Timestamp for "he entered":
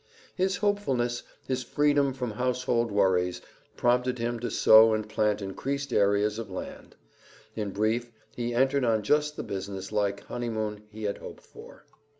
8.35-8.83